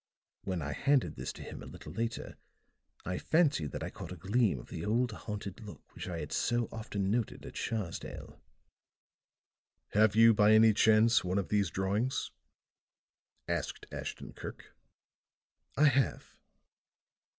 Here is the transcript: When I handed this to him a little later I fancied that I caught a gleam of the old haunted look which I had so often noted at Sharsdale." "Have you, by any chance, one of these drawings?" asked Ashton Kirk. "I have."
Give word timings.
When 0.45 0.63
I 0.63 0.71
handed 0.73 1.15
this 1.15 1.31
to 1.33 1.43
him 1.43 1.61
a 1.61 1.67
little 1.67 1.93
later 1.93 2.35
I 3.05 3.19
fancied 3.19 3.69
that 3.73 3.83
I 3.83 3.91
caught 3.91 4.11
a 4.11 4.15
gleam 4.17 4.57
of 4.57 4.69
the 4.69 4.83
old 4.83 5.11
haunted 5.11 5.61
look 5.63 5.93
which 5.93 6.07
I 6.09 6.17
had 6.21 6.31
so 6.31 6.67
often 6.71 7.11
noted 7.11 7.45
at 7.45 7.53
Sharsdale." 7.55 8.39
"Have 9.89 10.15
you, 10.15 10.33
by 10.33 10.53
any 10.53 10.73
chance, 10.73 11.23
one 11.23 11.37
of 11.37 11.49
these 11.49 11.69
drawings?" 11.69 12.31
asked 13.47 13.85
Ashton 13.91 14.33
Kirk. 14.33 14.75
"I 15.77 15.85
have." 15.85 16.35